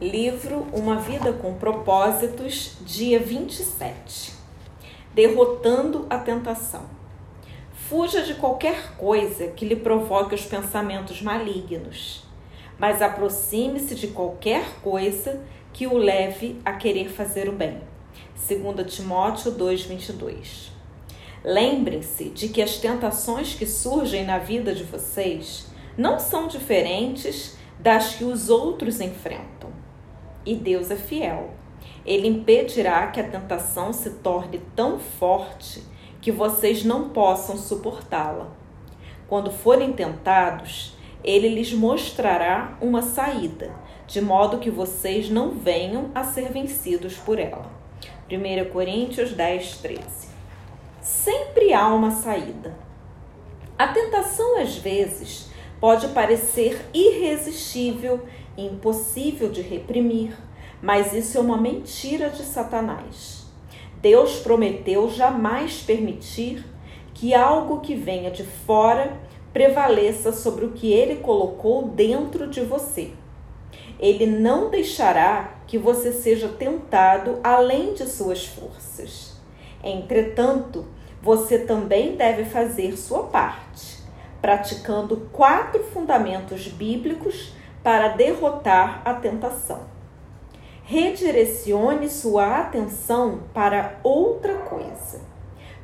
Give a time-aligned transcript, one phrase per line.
[0.00, 4.32] Livro Uma Vida com Propósitos, dia 27.
[5.14, 6.86] Derrotando a tentação.
[7.72, 12.24] Fuja de qualquer coisa que lhe provoque os pensamentos malignos,
[12.78, 15.40] mas aproxime-se de qualquer coisa
[15.72, 17.80] que o leve a querer fazer o bem.
[18.34, 20.72] 2 Timóteo 2:22.
[21.44, 25.66] Lembrem-se de que as tentações que surgem na vida de vocês
[25.96, 29.51] não são diferentes das que os outros enfrentam.
[30.44, 31.50] E Deus é fiel.
[32.04, 35.82] Ele impedirá que a tentação se torne tão forte
[36.20, 38.48] que vocês não possam suportá-la.
[39.28, 43.74] Quando forem tentados, ele lhes mostrará uma saída,
[44.06, 47.70] de modo que vocês não venham a ser vencidos por ela.
[48.30, 50.32] 1 Coríntios 10, 13
[51.02, 52.74] sempre há uma saída.
[53.76, 55.50] A tentação, às vezes,
[55.80, 58.22] pode parecer irresistível
[58.56, 60.36] impossível de reprimir,
[60.80, 63.46] mas isso é uma mentira de Satanás.
[64.00, 66.64] Deus prometeu jamais permitir
[67.14, 69.16] que algo que venha de fora
[69.52, 73.12] prevaleça sobre o que ele colocou dentro de você.
[73.98, 79.36] Ele não deixará que você seja tentado além de suas forças.
[79.84, 80.86] Entretanto,
[81.22, 83.98] você também deve fazer sua parte,
[84.40, 89.80] praticando quatro fundamentos bíblicos para derrotar a tentação.
[90.84, 95.20] Redirecione sua atenção para outra coisa.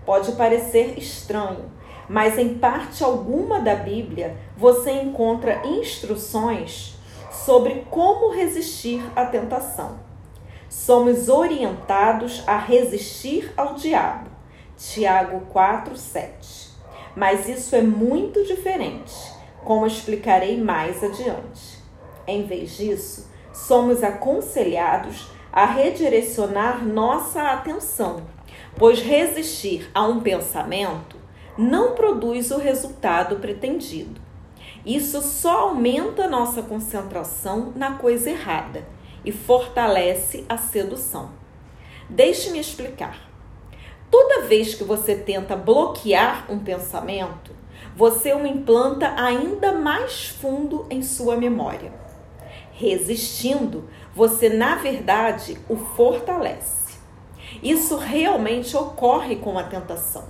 [0.05, 1.71] Pode parecer estranho,
[2.09, 6.97] mas em parte alguma da Bíblia você encontra instruções
[7.31, 10.09] sobre como resistir à tentação
[10.69, 14.29] somos orientados a resistir ao diabo.
[14.77, 16.69] Tiago 4, 7.
[17.17, 19.15] Mas isso é muito diferente,
[19.65, 21.68] como explicarei mais adiante.
[22.29, 28.23] Em vez disso, somos aconselhados a redirecionar nossa atenção,
[28.77, 31.17] pois resistir a um pensamento
[31.57, 34.21] não produz o resultado pretendido.
[34.85, 38.87] Isso só aumenta nossa concentração na coisa errada
[39.25, 41.31] e fortalece a sedução.
[42.11, 43.27] Deixe-me explicar.
[44.11, 47.53] Toda vez que você tenta bloquear um pensamento,
[47.97, 52.08] você o implanta ainda mais fundo em sua memória.
[52.81, 56.97] Resistindo, você na verdade o fortalece.
[57.61, 60.27] Isso realmente ocorre com a tentação.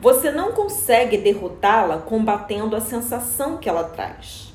[0.00, 4.54] Você não consegue derrotá-la combatendo a sensação que ela traz.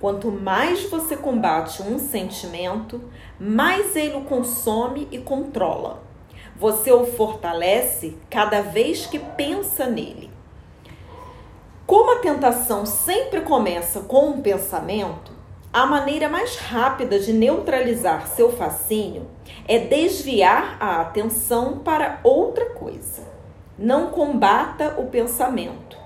[0.00, 3.00] Quanto mais você combate um sentimento,
[3.38, 6.02] mais ele o consome e controla.
[6.56, 10.28] Você o fortalece cada vez que pensa nele.
[11.86, 15.33] Como a tentação sempre começa com um pensamento,
[15.74, 19.26] a maneira mais rápida de neutralizar seu fascínio
[19.66, 23.24] é desviar a atenção para outra coisa.
[23.76, 25.98] Não combata o pensamento.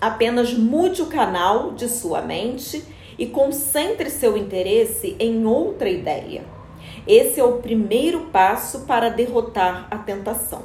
[0.00, 2.84] Apenas mude o canal de sua mente
[3.16, 6.42] e concentre seu interesse em outra ideia.
[7.06, 10.64] Esse é o primeiro passo para derrotar a tentação.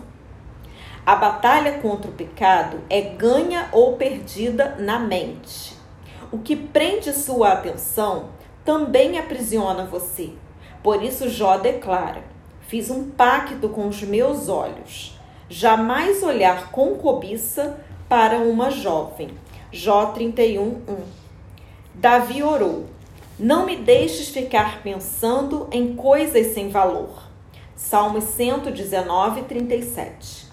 [1.05, 5.80] A batalha contra o pecado é ganha ou perdida na mente.
[6.31, 8.29] O que prende sua atenção
[8.63, 10.29] também aprisiona você.
[10.81, 12.23] Por isso, Jó declara:
[12.61, 15.19] Fiz um pacto com os meus olhos,
[15.49, 17.77] jamais olhar com cobiça
[18.07, 19.31] para uma jovem.
[19.73, 20.81] Jó 31, 1.
[21.95, 22.85] Davi orou:
[23.37, 27.29] Não me deixes ficar pensando em coisas sem valor.
[27.75, 30.50] Salmos 119, 37.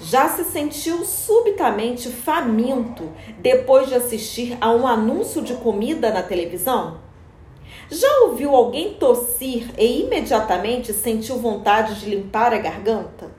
[0.00, 3.10] Já se sentiu subitamente faminto
[3.40, 6.98] depois de assistir a um anúncio de comida na televisão?
[7.90, 13.30] Já ouviu alguém tossir e imediatamente sentiu vontade de limpar a garganta?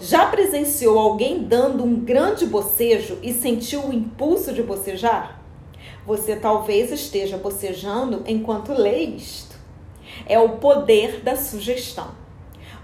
[0.00, 5.40] Já presenciou alguém dando um grande bocejo e sentiu o impulso de bocejar?
[6.04, 9.56] Você talvez esteja bocejando enquanto lê isto.
[10.26, 12.25] É o poder da sugestão.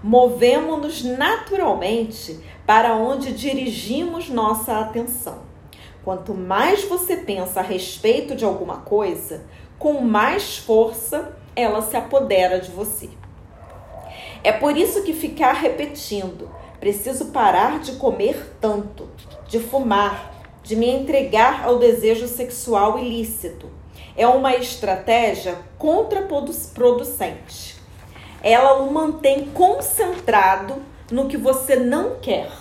[0.03, 5.43] Movemos-nos naturalmente para onde dirigimos nossa atenção.
[6.03, 9.45] Quanto mais você pensa a respeito de alguma coisa,
[9.79, 13.09] com mais força ela se apodera de você.
[14.43, 16.49] É por isso que ficar repetindo,
[16.81, 19.07] preciso parar de comer tanto,
[19.47, 20.33] de fumar,
[20.63, 23.71] de me entregar ao desejo sexual ilícito.
[24.17, 27.82] É uma estratégia contraproducente.
[28.43, 32.51] Ela o mantém concentrado no que você não quer.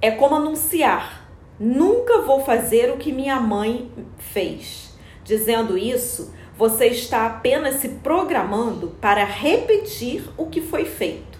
[0.00, 4.96] É como anunciar: nunca vou fazer o que minha mãe fez.
[5.24, 11.38] Dizendo isso, você está apenas se programando para repetir o que foi feito.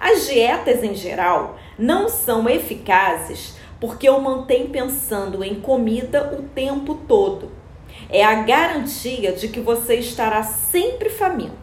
[0.00, 6.94] As dietas em geral não são eficazes porque o mantém pensando em comida o tempo
[7.06, 7.50] todo.
[8.08, 11.59] É a garantia de que você estará sempre faminto.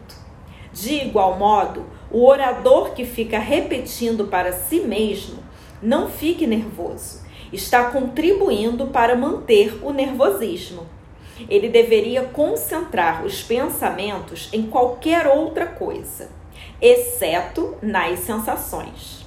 [0.80, 5.42] De igual modo, o orador que fica repetindo para si mesmo
[5.82, 7.26] não fique nervoso.
[7.52, 10.86] Está contribuindo para manter o nervosismo.
[11.48, 16.30] Ele deveria concentrar os pensamentos em qualquer outra coisa,
[16.80, 19.26] exceto nas sensações.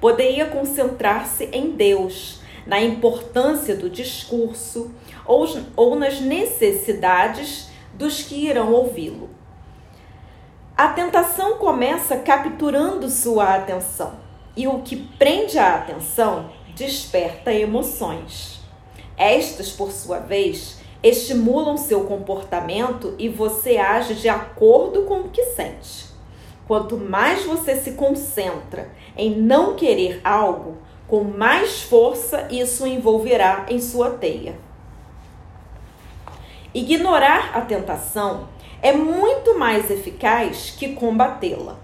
[0.00, 4.90] Poderia concentrar-se em Deus, na importância do discurso
[5.24, 5.46] ou,
[5.76, 9.37] ou nas necessidades dos que irão ouvi-lo.
[10.78, 14.12] A tentação começa capturando sua atenção,
[14.56, 18.60] e o que prende a atenção desperta emoções.
[19.16, 25.46] Estas, por sua vez, estimulam seu comportamento e você age de acordo com o que
[25.46, 26.06] sente.
[26.68, 30.76] Quanto mais você se concentra em não querer algo,
[31.08, 34.56] com mais força isso envolverá em sua teia.
[36.72, 38.46] Ignorar a tentação
[38.80, 41.76] é muito mais eficaz que combatê-la.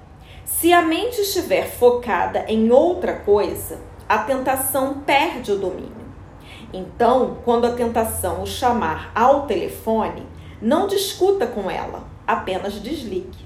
[0.44, 6.04] Se a mente estiver focada em outra coisa, a tentação perde o domínio.
[6.72, 10.26] Então, quando a tentação o chamar ao telefone,
[10.60, 13.44] não discuta com ela, apenas desligue.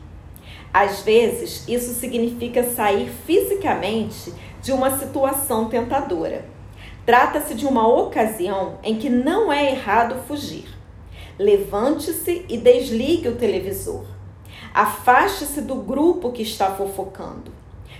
[0.73, 6.45] Às vezes, isso significa sair fisicamente de uma situação tentadora.
[7.07, 10.78] Trata-se de uma ocasião em que não é errado fugir.
[11.39, 14.05] Levante-se e desligue o televisor.
[14.75, 17.53] Afaste-se do grupo que está fofocando.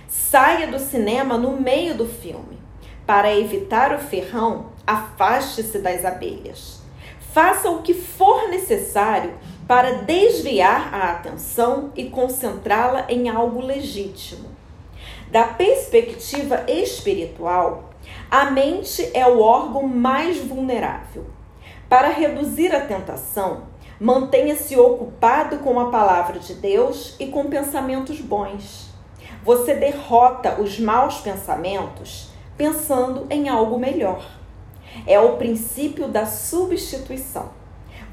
[0.09, 2.59] Saia do cinema no meio do filme.
[3.05, 6.81] Para evitar o ferrão, afaste-se das abelhas.
[7.31, 9.33] Faça o que for necessário
[9.65, 14.49] para desviar a atenção e concentrá-la em algo legítimo.
[15.31, 17.91] Da perspectiva espiritual,
[18.29, 21.38] a mente é o órgão mais vulnerável.
[21.89, 23.63] Para reduzir a tentação,
[23.99, 28.91] mantenha-se ocupado com a palavra de Deus e com pensamentos bons.
[29.43, 34.23] Você derrota os maus pensamentos pensando em algo melhor.
[35.07, 37.49] É o princípio da substituição.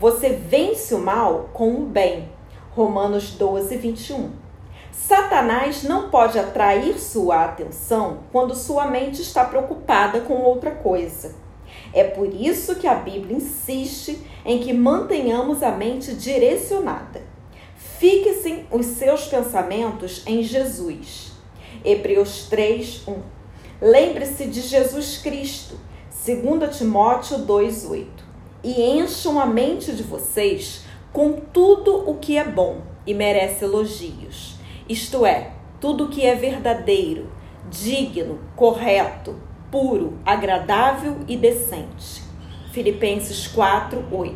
[0.00, 2.30] Você vence o mal com o bem.
[2.70, 4.30] Romanos 12, 21.
[4.90, 11.45] Satanás não pode atrair sua atenção quando sua mente está preocupada com outra coisa.
[11.92, 17.22] É por isso que a Bíblia insiste em que mantenhamos a mente direcionada.
[17.98, 21.32] Fixe os seus pensamentos em Jesus.
[21.84, 23.14] Hebreus 3, 1.
[23.80, 25.78] Lembre-se de Jesus Cristo,
[26.26, 28.06] 2 Timóteo 2,8.
[28.64, 30.82] E encham a mente de vocês
[31.12, 34.56] com tudo o que é bom e merece elogios.
[34.88, 37.30] Isto é, tudo o que é verdadeiro,
[37.70, 39.36] digno, correto,
[39.76, 42.22] puro, agradável e decente.
[42.72, 44.34] Filipenses 4, 8.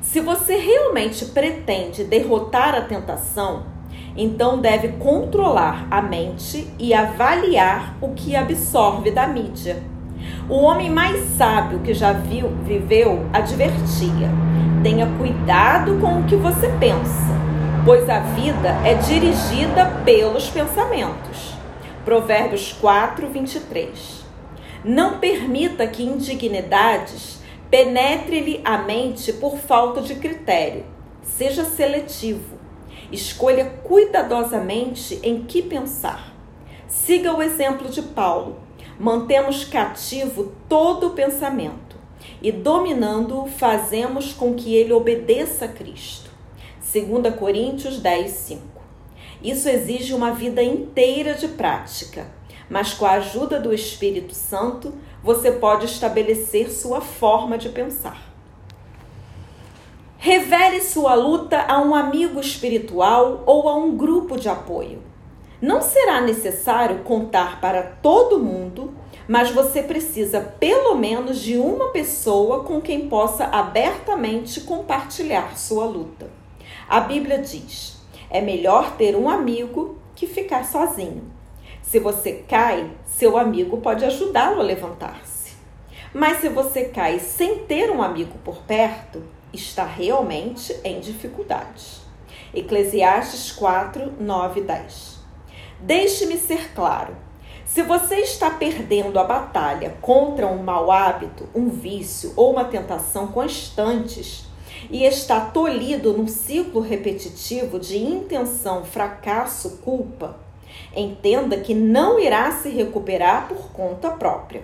[0.00, 3.64] Se você realmente pretende derrotar a tentação,
[4.16, 9.82] então deve controlar a mente e avaliar o que absorve da mídia.
[10.48, 14.30] O homem mais sábio que já viu, viveu advertia:
[14.82, 17.34] tenha cuidado com o que você pensa,
[17.84, 21.45] pois a vida é dirigida pelos pensamentos.
[22.06, 24.24] Provérbios 4, 23.
[24.84, 30.84] Não permita que indignidades penetre-lhe a mente por falta de critério.
[31.20, 32.60] Seja seletivo.
[33.10, 36.32] Escolha cuidadosamente em que pensar.
[36.86, 38.60] Siga o exemplo de Paulo.
[39.00, 41.96] Mantemos cativo todo o pensamento
[42.40, 46.30] e, dominando-o, fazemos com que ele obedeça a Cristo.
[46.80, 48.75] 2 Coríntios 10, 5.
[49.46, 52.26] Isso exige uma vida inteira de prática,
[52.68, 58.20] mas com a ajuda do Espírito Santo, você pode estabelecer sua forma de pensar.
[60.18, 65.00] Revele sua luta a um amigo espiritual ou a um grupo de apoio.
[65.62, 68.94] Não será necessário contar para todo mundo,
[69.28, 76.28] mas você precisa pelo menos de uma pessoa com quem possa abertamente compartilhar sua luta.
[76.88, 77.95] A Bíblia diz:
[78.30, 81.30] é melhor ter um amigo que ficar sozinho.
[81.82, 85.54] Se você cai, seu amigo pode ajudá-lo a levantar-se.
[86.12, 92.00] Mas se você cai sem ter um amigo por perto, está realmente em dificuldades.
[92.54, 95.18] Eclesiastes 4, 9 e 10.
[95.80, 97.14] Deixe-me ser claro.
[97.64, 103.26] Se você está perdendo a batalha contra um mau hábito, um vício ou uma tentação
[103.26, 104.46] constantes,
[104.90, 110.38] e está tolhido num ciclo repetitivo de intenção, fracasso, culpa,
[110.94, 114.62] entenda que não irá se recuperar por conta própria.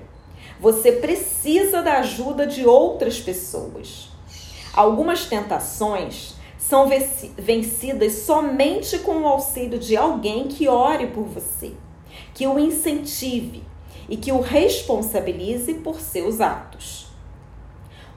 [0.60, 4.10] Você precisa da ajuda de outras pessoas.
[4.72, 6.88] Algumas tentações são
[7.36, 11.72] vencidas somente com o auxílio de alguém que ore por você,
[12.32, 13.62] que o incentive
[14.08, 17.01] e que o responsabilize por seus atos.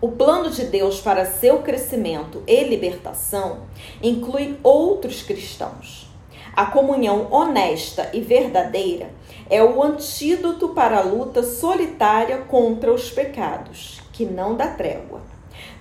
[0.02, 3.62] O plano de Deus para seu crescimento e libertação
[4.04, 6.10] inclui outros cristãos.
[6.54, 9.10] A comunhão honesta e verdadeira
[9.50, 15.22] é o antídoto para a luta solitária contra os pecados, que não dá trégua.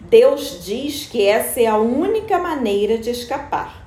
[0.00, 3.84] Deus diz que essa é a única maneira de escapar.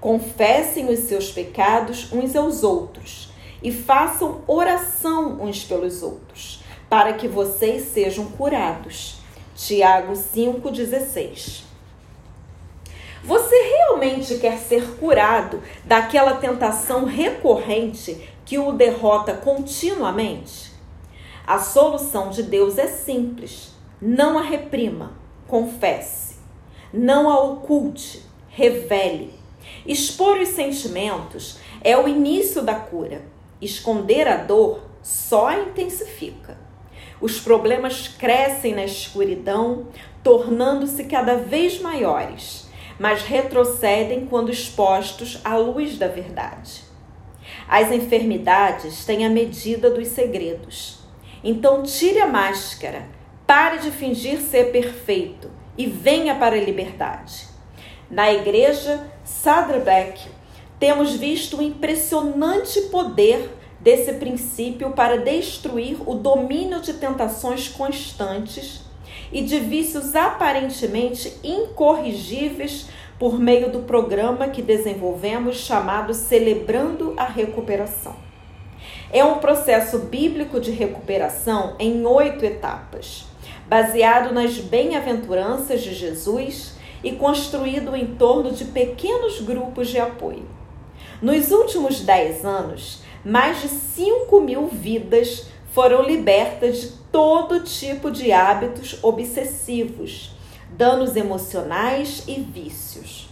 [0.00, 3.30] Confessem os seus pecados uns aos outros
[3.62, 9.21] e façam oração uns pelos outros, para que vocês sejam curados.
[9.64, 11.62] Tiago 5,16.
[13.22, 20.72] Você realmente quer ser curado daquela tentação recorrente que o derrota continuamente?
[21.46, 25.12] A solução de Deus é simples: não a reprima,
[25.46, 26.38] confesse.
[26.92, 29.32] Não a oculte, revele.
[29.86, 33.22] Expor os sentimentos é o início da cura.
[33.60, 36.71] Esconder a dor só a intensifica.
[37.22, 39.86] Os problemas crescem na escuridão,
[40.24, 46.82] tornando-se cada vez maiores, mas retrocedem quando expostos à luz da verdade.
[47.68, 50.98] As enfermidades têm a medida dos segredos.
[51.44, 53.06] Então tire a máscara,
[53.46, 55.48] pare de fingir ser perfeito
[55.78, 57.46] e venha para a liberdade.
[58.10, 60.28] Na igreja Saddleback,
[60.80, 63.48] temos visto o impressionante poder
[63.82, 68.80] desse princípio para destruir o domínio de tentações constantes
[69.32, 72.86] e de vícios aparentemente incorrigíveis
[73.18, 78.14] por meio do programa que desenvolvemos chamado Celebrando a Recuperação.
[79.12, 83.24] É um processo bíblico de recuperação em oito etapas,
[83.66, 90.46] baseado nas bem-aventuranças de Jesus e construído em torno de pequenos grupos de apoio.
[91.20, 98.32] Nos últimos 10 anos, mais de 5 mil vidas foram libertas de todo tipo de
[98.32, 100.34] hábitos obsessivos,
[100.70, 103.28] danos emocionais e vícios.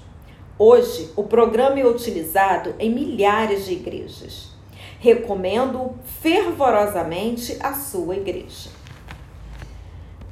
[0.59, 4.51] Hoje, o programa é utilizado em milhares de igrejas.
[4.99, 8.71] Recomendo fervorosamente a sua igreja.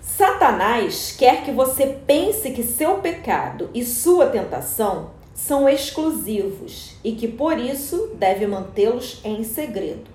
[0.00, 7.28] Satanás quer que você pense que seu pecado e sua tentação são exclusivos e que
[7.28, 10.10] por isso deve mantê-los em segredo.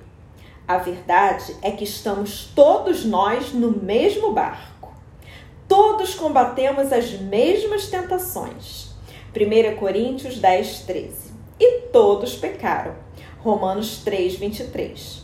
[0.67, 4.93] A verdade é que estamos todos nós no mesmo barco.
[5.65, 8.89] Todos combatemos as mesmas tentações.
[9.33, 11.33] 1 Coríntios 10, 13.
[11.57, 12.93] E todos pecaram.
[13.39, 15.23] Romanos 3, 23.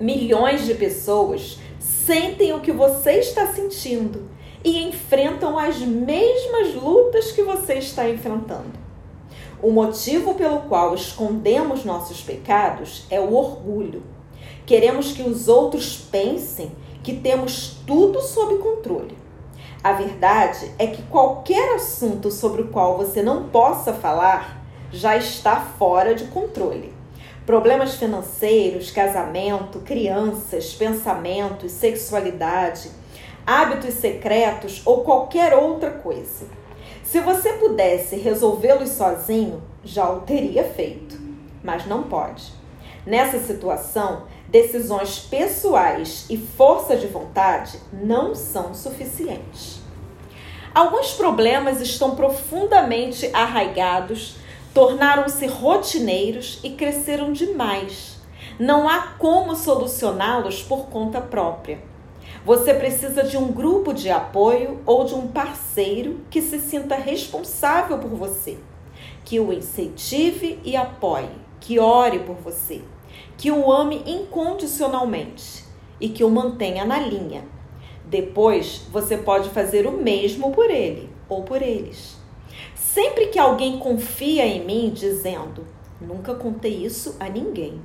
[0.00, 4.30] Milhões de pessoas sentem o que você está sentindo
[4.64, 8.81] e enfrentam as mesmas lutas que você está enfrentando.
[9.62, 14.02] O motivo pelo qual escondemos nossos pecados é o orgulho.
[14.66, 19.16] Queremos que os outros pensem que temos tudo sob controle.
[19.80, 25.60] A verdade é que qualquer assunto sobre o qual você não possa falar já está
[25.60, 26.92] fora de controle.
[27.46, 32.90] Problemas financeiros, casamento, crianças, pensamentos, sexualidade,
[33.46, 36.61] hábitos secretos ou qualquer outra coisa.
[37.12, 41.20] Se você pudesse resolvê-los sozinho, já o teria feito,
[41.62, 42.42] mas não pode.
[43.04, 49.82] Nessa situação, decisões pessoais e força de vontade não são suficientes.
[50.74, 54.36] Alguns problemas estão profundamente arraigados,
[54.72, 58.22] tornaram-se rotineiros e cresceram demais.
[58.58, 61.91] Não há como solucioná-los por conta própria.
[62.44, 67.98] Você precisa de um grupo de apoio ou de um parceiro que se sinta responsável
[67.98, 68.58] por você,
[69.24, 71.28] que o incentive e apoie,
[71.60, 72.82] que ore por você,
[73.38, 75.64] que o ame incondicionalmente
[76.00, 77.44] e que o mantenha na linha.
[78.06, 82.16] Depois, você pode fazer o mesmo por ele ou por eles.
[82.74, 85.64] Sempre que alguém confia em mim dizendo:
[86.00, 87.80] Nunca contei isso a ninguém,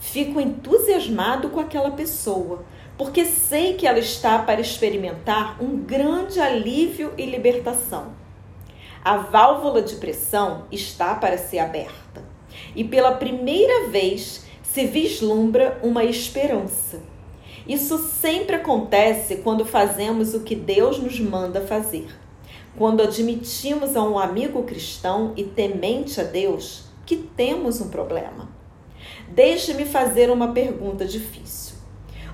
[0.00, 2.64] fico entusiasmado com aquela pessoa
[3.02, 8.12] porque sei que ela está para experimentar um grande alívio e libertação.
[9.04, 12.24] A válvula de pressão está para ser aberta
[12.76, 17.02] e pela primeira vez se vislumbra uma esperança.
[17.66, 22.06] Isso sempre acontece quando fazemos o que Deus nos manda fazer.
[22.78, 28.48] quando admitimos a um amigo cristão e temente a Deus que temos um problema.
[29.28, 31.71] Deixe-me fazer uma pergunta difícil.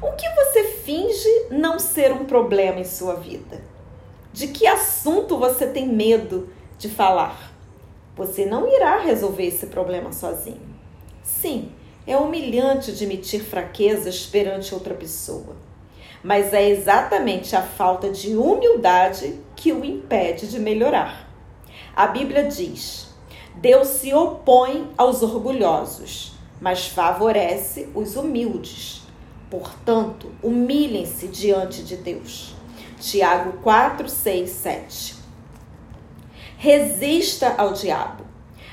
[0.00, 3.61] O que você finge não ser um problema em sua vida?
[4.33, 7.52] De que assunto você tem medo de falar?
[8.14, 10.76] Você não irá resolver esse problema sozinho.
[11.21, 11.73] Sim,
[12.07, 15.57] é humilhante admitir fraquezas perante outra pessoa,
[16.23, 21.28] mas é exatamente a falta de humildade que o impede de melhorar.
[21.97, 23.09] A Bíblia diz:
[23.57, 29.07] Deus se opõe aos orgulhosos, mas favorece os humildes.
[29.50, 32.55] Portanto, humilhem-se diante de Deus.
[33.00, 35.14] Tiago 4, 6, 7.
[36.57, 38.25] Resista ao diabo.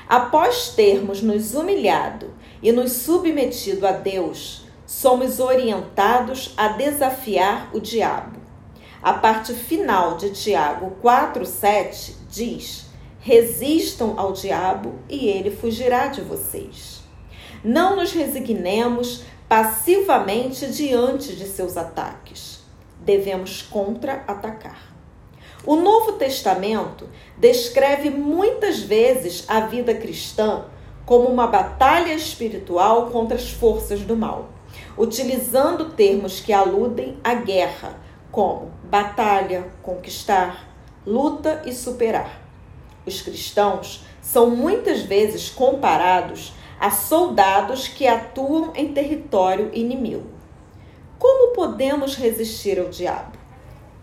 [0.08, 8.38] Após termos nos humilhado e nos submetido a Deus, somos orientados a desafiar o diabo.
[9.02, 12.86] A parte final de Tiago 4:7 diz:
[13.20, 17.05] Resistam ao diabo e ele fugirá de vocês.
[17.68, 22.60] Não nos resignemos passivamente diante de seus ataques.
[23.00, 24.94] Devemos contra-atacar.
[25.66, 30.66] O Novo Testamento descreve muitas vezes a vida cristã
[31.04, 34.48] como uma batalha espiritual contra as forças do mal,
[34.96, 37.98] utilizando termos que aludem à guerra,
[38.30, 40.68] como batalha, conquistar,
[41.04, 42.42] luta e superar.
[43.04, 50.30] Os cristãos são muitas vezes comparados a soldados que atuam em território inimigo.
[51.18, 53.32] Como podemos resistir ao diabo?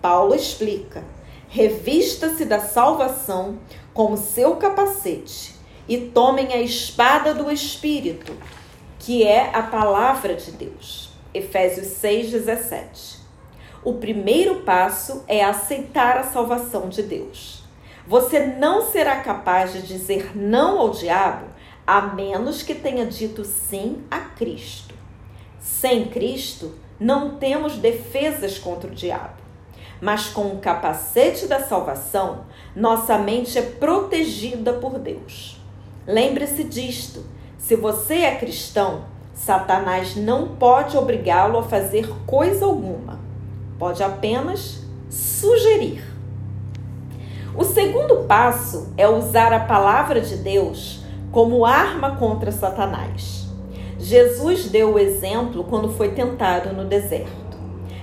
[0.02, 1.04] Paulo explica:
[1.48, 3.60] revista-se da salvação
[3.94, 5.56] como seu capacete
[5.88, 8.36] e tomem a espada do Espírito,
[9.00, 11.12] que é a palavra de Deus.
[11.34, 13.18] Efésios 6,17.
[13.84, 17.64] O primeiro passo é aceitar a salvação de Deus.
[18.08, 21.48] Você não será capaz de dizer não ao diabo
[21.86, 24.96] a menos que tenha dito sim a Cristo.
[25.60, 29.42] Sem Cristo, não temos defesas contra o diabo.
[30.02, 35.62] Mas com o capacete da salvação, nossa mente é protegida por Deus.
[36.06, 37.26] Lembre-se disto:
[37.58, 43.20] se você é cristão, Satanás não pode obrigá-lo a fazer coisa alguma,
[43.80, 46.04] pode apenas sugerir.
[47.56, 51.03] O segundo passo é usar a palavra de Deus
[51.34, 53.48] como arma contra Satanás.
[53.98, 57.58] Jesus deu o exemplo quando foi tentado no deserto.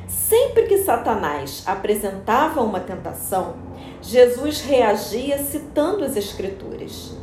[0.08, 3.54] Sempre que Satanás apresentava uma tentação,
[4.02, 7.16] Jesus reagia citando as Escrituras.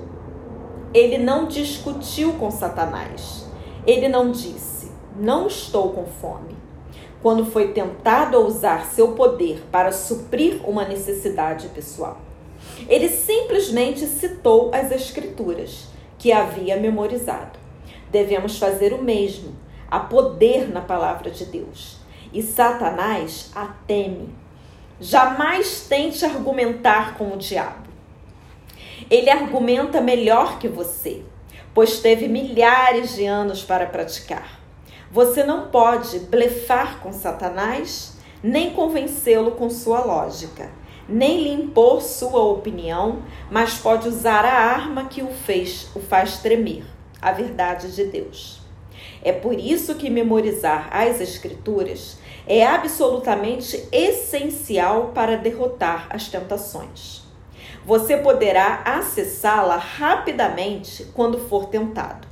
[0.94, 3.46] Ele não discutiu com Satanás.
[3.86, 4.90] Ele não disse:
[5.20, 6.56] Não estou com fome.
[7.22, 12.18] Quando foi tentado a usar seu poder para suprir uma necessidade pessoal,
[12.88, 17.60] ele simplesmente citou as Escrituras que havia memorizado.
[18.12, 19.56] Devemos fazer o mesmo.
[19.90, 21.98] Há poder na palavra de Deus.
[22.34, 24.34] E Satanás a teme.
[25.00, 27.88] Jamais tente argumentar com o diabo.
[29.10, 31.24] Ele argumenta melhor que você,
[31.74, 34.60] pois teve milhares de anos para praticar.
[35.12, 40.70] Você não pode blefar com Satanás, nem convencê-lo com sua lógica,
[41.08, 46.40] nem lhe impor sua opinião, mas pode usar a arma que o fez, o faz
[46.40, 46.84] tremer,
[47.22, 48.62] a verdade de Deus.
[49.24, 57.24] É por isso que memorizar as escrituras é absolutamente essencial para derrotar as tentações.
[57.86, 62.28] Você poderá acessá-la rapidamente quando for tentado.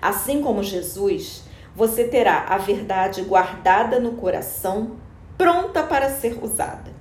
[0.00, 4.96] Assim como Jesus, você terá a verdade guardada no coração,
[5.36, 6.91] pronta para ser usada.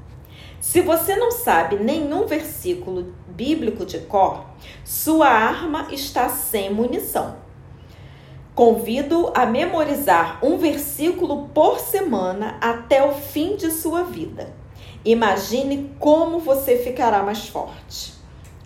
[0.62, 4.46] Se você não sabe nenhum versículo bíblico de cor,
[4.86, 7.38] sua arma está sem munição.
[8.54, 14.54] Convido a memorizar um versículo por semana até o fim de sua vida.
[15.04, 18.14] Imagine como você ficará mais forte.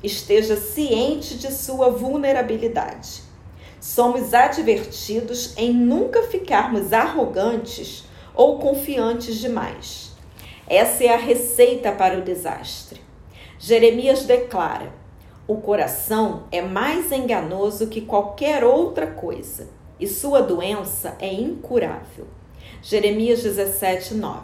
[0.03, 3.23] Esteja ciente de sua vulnerabilidade.
[3.79, 8.03] Somos advertidos em nunca ficarmos arrogantes
[8.33, 10.14] ou confiantes demais.
[10.67, 12.99] Essa é a receita para o desastre.
[13.59, 14.91] Jeremias declara:
[15.47, 22.25] o coração é mais enganoso que qualquer outra coisa e sua doença é incurável.
[22.81, 24.41] Jeremias 17, 9.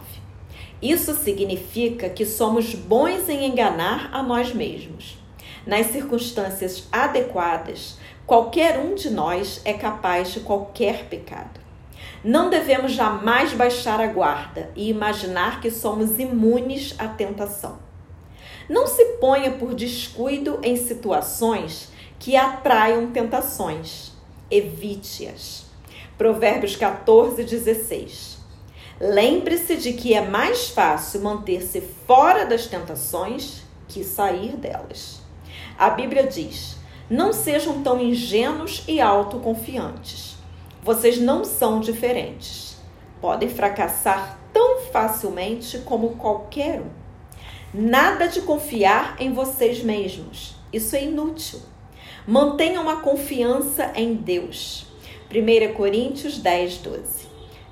[0.79, 5.17] Isso significa que somos bons em enganar a nós mesmos.
[5.65, 11.60] Nas circunstâncias adequadas, qualquer um de nós é capaz de qualquer pecado.
[12.23, 17.79] Não devemos jamais baixar a guarda e imaginar que somos imunes à tentação.
[18.69, 24.11] Não se ponha por descuido em situações que atraiam tentações.
[24.51, 25.65] Evite-as.
[26.15, 28.37] Provérbios 14, 16.
[28.99, 35.19] Lembre-se de que é mais fácil manter-se fora das tentações que sair delas.
[35.75, 36.75] A Bíblia diz:
[37.09, 40.30] não sejam tão ingênuos e autoconfiantes.
[40.83, 42.77] Vocês não são diferentes.
[43.21, 46.89] Podem fracassar tão facilmente como qualquer um.
[47.73, 50.55] Nada de confiar em vocês mesmos.
[50.73, 51.59] Isso é inútil.
[52.27, 54.87] Mantenha uma confiança em Deus.
[55.29, 57.27] 1 Coríntios 10, 12.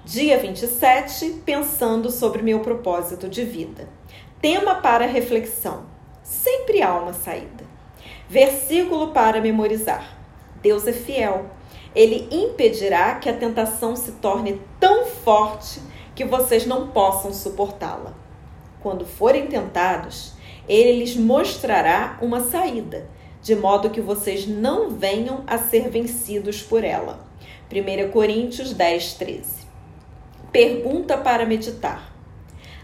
[0.06, 3.90] Dia 27, pensando sobre meu propósito de vida.
[4.42, 5.84] Tema para reflexão:
[6.24, 7.66] sempre há uma saída.
[8.30, 10.18] Versículo para memorizar:
[10.62, 11.50] Deus é fiel.
[11.96, 15.82] Ele impedirá que a tentação se torne tão forte
[16.16, 18.14] que vocês não possam suportá-la.
[18.82, 20.34] Quando forem tentados,
[20.68, 23.10] ele lhes mostrará uma saída,
[23.42, 27.28] de modo que vocês não venham a ser vencidos por ela.
[27.72, 29.68] 1 Coríntios 10, 13.
[30.52, 32.14] Pergunta para meditar: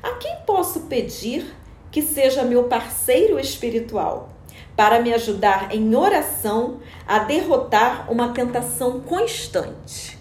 [0.01, 1.55] A quem posso pedir
[1.91, 4.34] que seja meu parceiro espiritual
[4.75, 10.14] para me ajudar em oração a derrotar uma tentação constante?